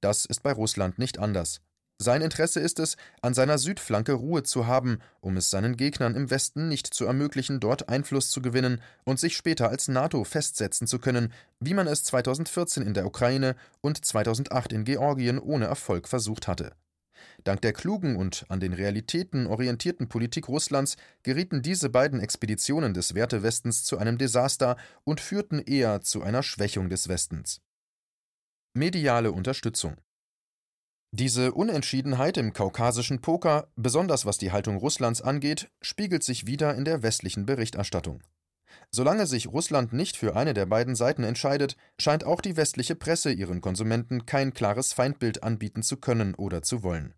Das 0.00 0.24
ist 0.24 0.42
bei 0.42 0.52
Russland 0.52 0.98
nicht 0.98 1.18
anders. 1.18 1.60
Sein 2.00 2.22
Interesse 2.22 2.60
ist 2.60 2.78
es, 2.78 2.96
an 3.22 3.34
seiner 3.34 3.58
Südflanke 3.58 4.12
Ruhe 4.12 4.44
zu 4.44 4.68
haben, 4.68 5.00
um 5.20 5.36
es 5.36 5.50
seinen 5.50 5.76
Gegnern 5.76 6.14
im 6.14 6.30
Westen 6.30 6.68
nicht 6.68 6.86
zu 6.86 7.06
ermöglichen, 7.06 7.58
dort 7.58 7.88
Einfluss 7.88 8.30
zu 8.30 8.40
gewinnen 8.40 8.80
und 9.04 9.18
sich 9.18 9.36
später 9.36 9.68
als 9.68 9.88
NATO 9.88 10.22
festsetzen 10.22 10.86
zu 10.86 11.00
können, 11.00 11.32
wie 11.58 11.74
man 11.74 11.88
es 11.88 12.04
2014 12.04 12.84
in 12.84 12.94
der 12.94 13.04
Ukraine 13.04 13.56
und 13.80 14.04
2008 14.04 14.72
in 14.72 14.84
Georgien 14.84 15.40
ohne 15.40 15.64
Erfolg 15.64 16.06
versucht 16.06 16.46
hatte. 16.46 16.72
Dank 17.44 17.60
der 17.62 17.72
klugen 17.72 18.16
und 18.16 18.46
an 18.48 18.60
den 18.60 18.72
Realitäten 18.72 19.46
orientierten 19.46 20.08
Politik 20.08 20.48
Russlands 20.48 20.96
gerieten 21.22 21.62
diese 21.62 21.88
beiden 21.88 22.20
Expeditionen 22.20 22.94
des 22.94 23.14
Wertewestens 23.14 23.84
zu 23.84 23.98
einem 23.98 24.18
Desaster 24.18 24.76
und 25.04 25.20
führten 25.20 25.60
eher 25.60 26.00
zu 26.00 26.22
einer 26.22 26.42
Schwächung 26.42 26.88
des 26.88 27.08
Westens. 27.08 27.60
Mediale 28.74 29.32
Unterstützung 29.32 29.96
diese 31.10 31.52
Unentschiedenheit 31.52 32.36
im 32.36 32.52
kaukasischen 32.52 33.22
Poker, 33.22 33.72
besonders 33.76 34.26
was 34.26 34.36
die 34.36 34.52
Haltung 34.52 34.76
Russlands 34.76 35.22
angeht, 35.22 35.70
spiegelt 35.80 36.22
sich 36.22 36.46
wieder 36.46 36.74
in 36.74 36.84
der 36.84 37.02
westlichen 37.02 37.46
Berichterstattung. 37.46 38.22
Solange 38.90 39.26
sich 39.26 39.48
Russland 39.48 39.92
nicht 39.92 40.16
für 40.16 40.36
eine 40.36 40.54
der 40.54 40.66
beiden 40.66 40.94
Seiten 40.94 41.24
entscheidet, 41.24 41.76
scheint 41.98 42.24
auch 42.24 42.40
die 42.40 42.56
westliche 42.56 42.94
Presse 42.94 43.32
ihren 43.32 43.60
Konsumenten 43.60 44.26
kein 44.26 44.52
klares 44.54 44.92
Feindbild 44.92 45.42
anbieten 45.42 45.82
zu 45.82 45.96
können 45.96 46.34
oder 46.34 46.62
zu 46.62 46.82
wollen. 46.82 47.14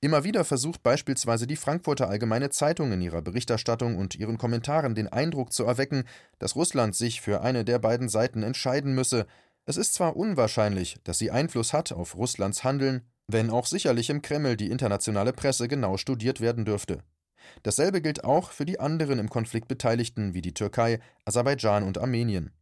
Immer 0.00 0.24
wieder 0.24 0.44
versucht 0.44 0.82
beispielsweise 0.82 1.46
die 1.46 1.56
Frankfurter 1.56 2.08
Allgemeine 2.08 2.50
Zeitung 2.50 2.92
in 2.92 3.00
ihrer 3.00 3.22
Berichterstattung 3.22 3.96
und 3.96 4.14
ihren 4.14 4.38
Kommentaren 4.38 4.94
den 4.94 5.08
Eindruck 5.08 5.52
zu 5.52 5.64
erwecken, 5.64 6.04
dass 6.38 6.56
Russland 6.56 6.94
sich 6.94 7.20
für 7.20 7.40
eine 7.40 7.64
der 7.64 7.78
beiden 7.78 8.08
Seiten 8.08 8.42
entscheiden 8.42 8.94
müsse. 8.94 9.26
Es 9.66 9.76
ist 9.76 9.94
zwar 9.94 10.16
unwahrscheinlich, 10.16 10.96
dass 11.04 11.18
sie 11.18 11.30
Einfluss 11.30 11.72
hat 11.72 11.92
auf 11.92 12.16
Russlands 12.16 12.64
Handeln, 12.64 13.02
wenn 13.26 13.50
auch 13.50 13.66
sicherlich 13.66 14.10
im 14.10 14.22
Kreml 14.22 14.56
die 14.56 14.70
internationale 14.70 15.32
Presse 15.32 15.68
genau 15.68 15.96
studiert 15.96 16.40
werden 16.40 16.64
dürfte. 16.64 17.02
Dasselbe 17.62 18.00
gilt 18.00 18.24
auch 18.24 18.50
für 18.50 18.64
die 18.64 18.80
anderen 18.80 19.18
im 19.18 19.28
Konflikt 19.28 19.68
Beteiligten 19.68 20.34
wie 20.34 20.42
die 20.42 20.54
Türkei, 20.54 21.00
Aserbaidschan 21.24 21.82
und 21.82 21.98
Armenien. 21.98 22.52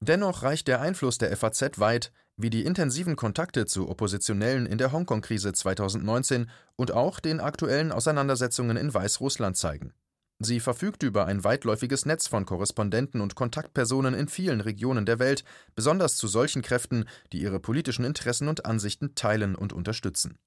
Dennoch 0.00 0.42
reicht 0.42 0.68
der 0.68 0.80
Einfluss 0.80 1.18
der 1.18 1.34
FAZ 1.36 1.78
weit, 1.78 2.12
wie 2.36 2.50
die 2.50 2.64
intensiven 2.64 3.16
Kontakte 3.16 3.64
zu 3.64 3.88
Oppositionellen 3.88 4.66
in 4.66 4.76
der 4.78 4.92
Hongkong-Krise 4.92 5.52
2019 5.52 6.50
und 6.76 6.92
auch 6.92 7.18
den 7.18 7.40
aktuellen 7.40 7.92
Auseinandersetzungen 7.92 8.76
in 8.76 8.92
Weißrussland 8.92 9.56
zeigen. 9.56 9.94
Sie 10.38 10.60
verfügt 10.60 11.02
über 11.02 11.24
ein 11.24 11.44
weitläufiges 11.44 12.04
Netz 12.04 12.26
von 12.26 12.44
Korrespondenten 12.44 13.22
und 13.22 13.36
Kontaktpersonen 13.36 14.12
in 14.12 14.28
vielen 14.28 14.60
Regionen 14.60 15.06
der 15.06 15.18
Welt, 15.18 15.44
besonders 15.74 16.16
zu 16.16 16.28
solchen 16.28 16.60
Kräften, 16.60 17.06
die 17.32 17.40
ihre 17.40 17.58
politischen 17.58 18.04
Interessen 18.04 18.48
und 18.48 18.66
Ansichten 18.66 19.14
teilen 19.14 19.54
und 19.54 19.72
unterstützen. 19.72 20.38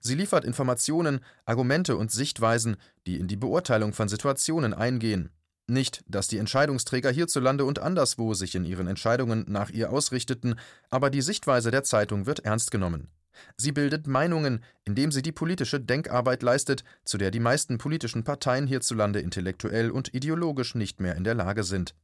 Sie 0.00 0.14
liefert 0.14 0.44
Informationen, 0.44 1.20
Argumente 1.44 1.96
und 1.96 2.10
Sichtweisen, 2.10 2.76
die 3.06 3.18
in 3.18 3.28
die 3.28 3.36
Beurteilung 3.36 3.92
von 3.92 4.08
Situationen 4.08 4.74
eingehen. 4.74 5.30
Nicht, 5.66 6.04
dass 6.06 6.28
die 6.28 6.38
Entscheidungsträger 6.38 7.10
hierzulande 7.10 7.64
und 7.64 7.78
anderswo 7.78 8.34
sich 8.34 8.54
in 8.54 8.64
ihren 8.64 8.86
Entscheidungen 8.86 9.44
nach 9.48 9.70
ihr 9.70 9.90
ausrichteten, 9.90 10.56
aber 10.90 11.08
die 11.08 11.22
Sichtweise 11.22 11.70
der 11.70 11.84
Zeitung 11.84 12.26
wird 12.26 12.40
ernst 12.40 12.70
genommen. 12.70 13.08
Sie 13.56 13.72
bildet 13.72 14.06
Meinungen, 14.06 14.62
indem 14.84 15.10
sie 15.10 15.22
die 15.22 15.32
politische 15.32 15.80
Denkarbeit 15.80 16.42
leistet, 16.42 16.84
zu 17.04 17.18
der 17.18 17.30
die 17.30 17.40
meisten 17.40 17.78
politischen 17.78 18.24
Parteien 18.24 18.66
hierzulande 18.66 19.20
intellektuell 19.20 19.90
und 19.90 20.14
ideologisch 20.14 20.74
nicht 20.74 21.00
mehr 21.00 21.16
in 21.16 21.24
der 21.24 21.34
Lage 21.34 21.64
sind. 21.64 21.94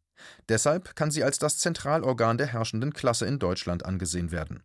Deshalb 0.49 0.97
kann 0.97 1.11
sie 1.11 1.25
als 1.25 1.39
das 1.39 1.59
Zentralorgan 1.59 2.39
der 2.39 2.49
herrschenden 2.49 2.93
Klasse 2.93 3.27
in 3.27 3.39
Deutschland 3.39 3.85
angesehen 3.85 4.33
werden. 4.33 4.63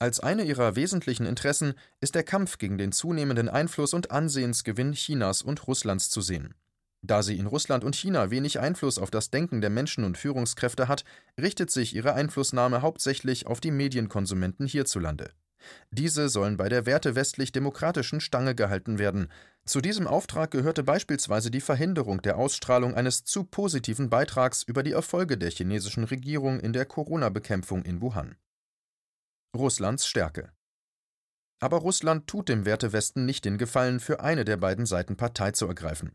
Als 0.00 0.20
eine 0.20 0.44
ihrer 0.44 0.76
wesentlichen 0.76 1.26
Interessen 1.26 1.74
ist 2.00 2.14
der 2.14 2.22
Kampf 2.22 2.58
gegen 2.58 2.78
den 2.78 2.92
zunehmenden 2.92 3.48
Einfluss 3.48 3.94
und 3.94 4.12
Ansehensgewinn 4.12 4.92
Chinas 4.92 5.42
und 5.42 5.66
Russlands 5.66 6.08
zu 6.08 6.20
sehen. 6.20 6.54
Da 7.02 7.22
sie 7.22 7.36
in 7.36 7.46
Russland 7.46 7.82
und 7.82 7.96
China 7.96 8.30
wenig 8.30 8.60
Einfluss 8.60 8.98
auf 8.98 9.10
das 9.10 9.30
Denken 9.30 9.60
der 9.60 9.70
Menschen 9.70 10.04
und 10.04 10.16
Führungskräfte 10.16 10.86
hat, 10.86 11.04
richtet 11.40 11.70
sich 11.70 11.96
ihre 11.96 12.14
Einflussnahme 12.14 12.82
hauptsächlich 12.82 13.46
auf 13.46 13.60
die 13.60 13.70
Medienkonsumenten 13.72 14.66
hierzulande. 14.66 15.30
Diese 15.90 16.28
sollen 16.28 16.56
bei 16.56 16.68
der 16.68 16.86
Werte 16.86 17.16
westlich-demokratischen 17.16 18.20
Stange 18.20 18.54
gehalten 18.54 18.98
werden. 18.98 19.28
Zu 19.64 19.80
diesem 19.80 20.06
Auftrag 20.06 20.52
gehörte 20.52 20.84
beispielsweise 20.84 21.50
die 21.50 21.60
Verhinderung 21.60 22.22
der 22.22 22.38
Ausstrahlung 22.38 22.94
eines 22.94 23.24
zu 23.24 23.44
positiven 23.44 24.10
Beitrags 24.10 24.62
über 24.62 24.84
die 24.84 24.92
Erfolge 24.92 25.36
der 25.36 25.50
chinesischen 25.50 26.04
Regierung 26.04 26.60
in 26.60 26.72
der 26.72 26.86
Corona-Bekämpfung 26.86 27.82
in 27.82 28.00
Wuhan. 28.00 28.36
Russlands 29.56 30.06
Stärke 30.06 30.52
Aber 31.58 31.78
Russland 31.78 32.26
tut 32.26 32.50
dem 32.50 32.66
Wertewesten 32.66 33.24
nicht 33.24 33.46
den 33.46 33.56
Gefallen, 33.56 33.98
für 33.98 34.20
eine 34.20 34.44
der 34.44 34.58
beiden 34.58 34.84
Seiten 34.84 35.16
Partei 35.16 35.52
zu 35.52 35.66
ergreifen. 35.66 36.12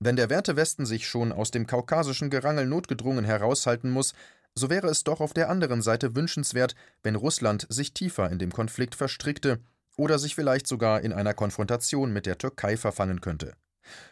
Wenn 0.00 0.16
der 0.16 0.28
Wertewesten 0.28 0.84
sich 0.84 1.08
schon 1.08 1.32
aus 1.32 1.50
dem 1.50 1.66
kaukasischen 1.66 2.28
Gerangel 2.28 2.66
notgedrungen 2.66 3.24
heraushalten 3.24 3.90
muss, 3.90 4.12
so 4.54 4.68
wäre 4.68 4.88
es 4.88 5.02
doch 5.02 5.20
auf 5.20 5.32
der 5.32 5.48
anderen 5.48 5.80
Seite 5.80 6.14
wünschenswert, 6.14 6.74
wenn 7.02 7.14
Russland 7.14 7.66
sich 7.70 7.94
tiefer 7.94 8.30
in 8.30 8.38
dem 8.38 8.52
Konflikt 8.52 8.94
verstrickte 8.94 9.60
oder 9.96 10.18
sich 10.18 10.34
vielleicht 10.34 10.66
sogar 10.66 11.00
in 11.00 11.14
einer 11.14 11.32
Konfrontation 11.32 12.12
mit 12.12 12.26
der 12.26 12.36
Türkei 12.36 12.76
verfangen 12.76 13.22
könnte. 13.22 13.54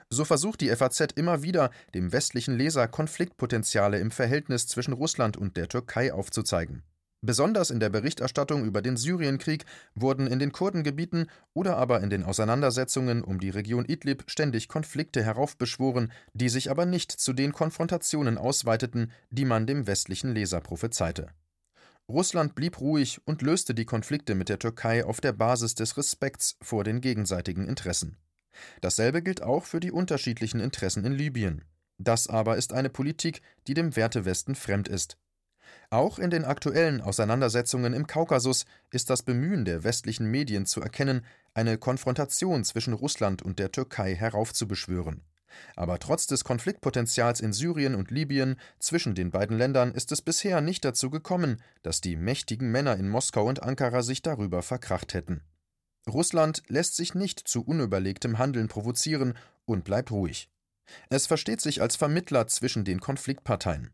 So 0.08 0.24
versucht 0.24 0.62
die 0.62 0.74
FAZ 0.74 1.12
immer 1.14 1.42
wieder, 1.42 1.70
dem 1.94 2.10
westlichen 2.10 2.56
Leser 2.56 2.88
Konfliktpotenziale 2.88 3.98
im 3.98 4.10
Verhältnis 4.10 4.66
zwischen 4.66 4.94
Russland 4.94 5.36
und 5.36 5.58
der 5.58 5.68
Türkei 5.68 6.14
aufzuzeigen. 6.14 6.84
Besonders 7.24 7.70
in 7.70 7.78
der 7.78 7.88
Berichterstattung 7.88 8.64
über 8.64 8.82
den 8.82 8.96
Syrienkrieg 8.96 9.64
wurden 9.94 10.26
in 10.26 10.40
den 10.40 10.50
Kurdengebieten 10.50 11.30
oder 11.54 11.76
aber 11.76 12.00
in 12.00 12.10
den 12.10 12.24
Auseinandersetzungen 12.24 13.22
um 13.22 13.38
die 13.38 13.50
Region 13.50 13.84
Idlib 13.84 14.24
ständig 14.26 14.66
Konflikte 14.66 15.22
heraufbeschworen, 15.22 16.10
die 16.34 16.48
sich 16.48 16.68
aber 16.68 16.84
nicht 16.84 17.12
zu 17.12 17.32
den 17.32 17.52
Konfrontationen 17.52 18.38
ausweiteten, 18.38 19.12
die 19.30 19.44
man 19.44 19.68
dem 19.68 19.86
westlichen 19.86 20.34
Leser 20.34 20.60
prophezeite. 20.60 21.28
Russland 22.08 22.56
blieb 22.56 22.80
ruhig 22.80 23.20
und 23.24 23.40
löste 23.40 23.72
die 23.72 23.84
Konflikte 23.84 24.34
mit 24.34 24.48
der 24.48 24.58
Türkei 24.58 25.04
auf 25.04 25.20
der 25.20 25.32
Basis 25.32 25.76
des 25.76 25.96
Respekts 25.96 26.56
vor 26.60 26.82
den 26.82 27.00
gegenseitigen 27.00 27.68
Interessen. 27.68 28.16
Dasselbe 28.80 29.22
gilt 29.22 29.42
auch 29.42 29.64
für 29.64 29.78
die 29.78 29.92
unterschiedlichen 29.92 30.58
Interessen 30.58 31.04
in 31.04 31.12
Libyen. 31.12 31.64
Das 31.98 32.26
aber 32.26 32.56
ist 32.56 32.72
eine 32.72 32.90
Politik, 32.90 33.42
die 33.68 33.74
dem 33.74 33.94
Wertewesten 33.94 34.56
fremd 34.56 34.88
ist. 34.88 35.18
Auch 35.90 36.18
in 36.18 36.30
den 36.30 36.44
aktuellen 36.44 37.00
Auseinandersetzungen 37.00 37.92
im 37.92 38.06
Kaukasus 38.06 38.64
ist 38.90 39.10
das 39.10 39.22
Bemühen 39.22 39.64
der 39.64 39.84
westlichen 39.84 40.30
Medien 40.30 40.66
zu 40.66 40.80
erkennen, 40.80 41.24
eine 41.54 41.78
Konfrontation 41.78 42.64
zwischen 42.64 42.94
Russland 42.94 43.42
und 43.42 43.58
der 43.58 43.72
Türkei 43.72 44.14
heraufzubeschwören. 44.14 45.22
Aber 45.76 45.98
trotz 45.98 46.26
des 46.26 46.44
Konfliktpotenzials 46.44 47.40
in 47.40 47.52
Syrien 47.52 47.94
und 47.94 48.10
Libyen 48.10 48.56
zwischen 48.78 49.14
den 49.14 49.30
beiden 49.30 49.58
Ländern 49.58 49.92
ist 49.92 50.12
es 50.12 50.22
bisher 50.22 50.60
nicht 50.60 50.84
dazu 50.84 51.10
gekommen, 51.10 51.60
dass 51.82 52.00
die 52.00 52.16
mächtigen 52.16 52.70
Männer 52.70 52.96
in 52.96 53.08
Moskau 53.08 53.46
und 53.46 53.62
Ankara 53.62 54.02
sich 54.02 54.22
darüber 54.22 54.62
verkracht 54.62 55.14
hätten. 55.14 55.42
Russland 56.08 56.62
lässt 56.68 56.96
sich 56.96 57.14
nicht 57.14 57.38
zu 57.40 57.62
unüberlegtem 57.64 58.38
Handeln 58.38 58.68
provozieren 58.68 59.34
und 59.64 59.84
bleibt 59.84 60.10
ruhig. 60.10 60.48
Es 61.10 61.26
versteht 61.26 61.60
sich 61.60 61.80
als 61.80 61.96
Vermittler 61.96 62.46
zwischen 62.48 62.84
den 62.84 63.00
Konfliktparteien. 63.00 63.90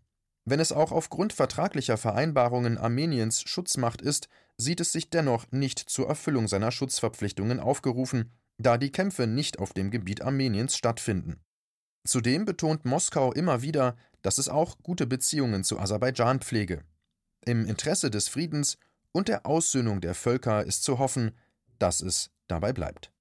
Wenn 0.50 0.60
es 0.60 0.72
auch 0.72 0.92
aufgrund 0.92 1.34
vertraglicher 1.34 1.98
Vereinbarungen 1.98 2.78
Armeniens 2.78 3.42
Schutzmacht 3.42 4.00
ist, 4.00 4.30
sieht 4.56 4.80
es 4.80 4.92
sich 4.92 5.10
dennoch 5.10 5.44
nicht 5.50 5.78
zur 5.78 6.08
Erfüllung 6.08 6.48
seiner 6.48 6.72
Schutzverpflichtungen 6.72 7.60
aufgerufen, 7.60 8.32
da 8.56 8.78
die 8.78 8.90
Kämpfe 8.90 9.26
nicht 9.26 9.58
auf 9.58 9.74
dem 9.74 9.90
Gebiet 9.90 10.22
Armeniens 10.22 10.74
stattfinden. 10.74 11.40
Zudem 12.06 12.46
betont 12.46 12.86
Moskau 12.86 13.30
immer 13.34 13.60
wieder, 13.60 13.94
dass 14.22 14.38
es 14.38 14.48
auch 14.48 14.78
gute 14.82 15.06
Beziehungen 15.06 15.64
zu 15.64 15.78
Aserbaidschan 15.78 16.40
pflege. 16.40 16.82
Im 17.44 17.66
Interesse 17.66 18.10
des 18.10 18.28
Friedens 18.28 18.78
und 19.12 19.28
der 19.28 19.44
Aussöhnung 19.44 20.00
der 20.00 20.14
Völker 20.14 20.64
ist 20.64 20.82
zu 20.82 20.98
hoffen, 20.98 21.32
dass 21.78 22.00
es 22.00 22.30
dabei 22.46 22.72
bleibt. 22.72 23.12